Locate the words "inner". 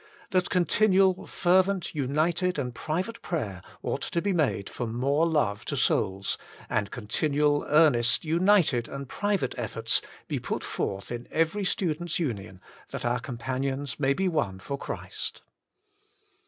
7.67-7.67